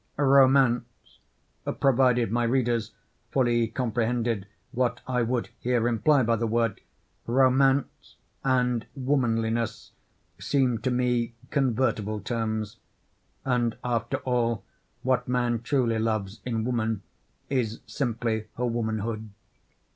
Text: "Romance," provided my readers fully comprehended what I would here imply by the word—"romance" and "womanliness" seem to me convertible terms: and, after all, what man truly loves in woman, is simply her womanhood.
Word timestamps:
"Romance," 0.17 1.19
provided 1.79 2.31
my 2.31 2.43
readers 2.43 2.91
fully 3.29 3.67
comprehended 3.67 4.47
what 4.71 4.99
I 5.07 5.21
would 5.21 5.49
here 5.59 5.87
imply 5.87 6.23
by 6.23 6.37
the 6.37 6.47
word—"romance" 6.47 8.15
and 8.43 8.87
"womanliness" 8.95 9.91
seem 10.39 10.79
to 10.79 10.89
me 10.89 11.35
convertible 11.51 12.19
terms: 12.19 12.77
and, 13.45 13.77
after 13.83 14.17
all, 14.25 14.63
what 15.03 15.27
man 15.27 15.61
truly 15.61 15.99
loves 15.99 16.41
in 16.47 16.65
woman, 16.65 17.03
is 17.47 17.81
simply 17.85 18.47
her 18.57 18.65
womanhood. 18.65 19.29